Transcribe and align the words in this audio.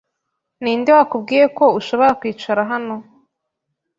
Ninde 0.61 0.89
wakubwiye 0.97 1.45
ko 1.57 1.65
ushobora 1.79 2.11
kwicara 2.19 2.61
hano? 2.71 2.95